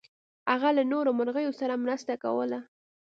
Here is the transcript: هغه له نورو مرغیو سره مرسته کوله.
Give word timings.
هغه 0.51 0.69
له 0.77 0.83
نورو 0.91 1.09
مرغیو 1.19 1.57
سره 1.59 1.81
مرسته 1.83 2.13
کوله. 2.23 2.59